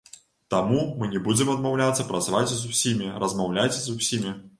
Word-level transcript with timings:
Таму 0.53 0.77
мы 1.01 1.09
не 1.11 1.19
будзем 1.27 1.51
адмаўляцца 1.55 2.05
працаваць 2.11 2.49
з 2.53 2.71
усімі, 2.71 3.11
размаўляць 3.25 3.75
з 3.77 3.95
усімі. 3.99 4.33